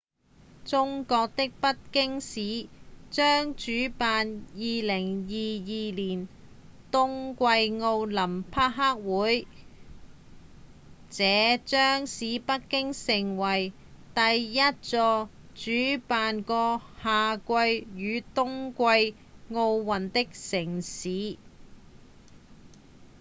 [0.65, 2.67] 中國的北京市
[3.11, 6.27] 將主辦2022年的
[6.89, 9.47] 冬季奧林匹克運動會
[11.11, 13.73] 這將使北京成為
[14.15, 15.69] 第一座主
[16.07, 19.13] 辦過夏季與冬季奧
[19.51, 21.37] 運的城市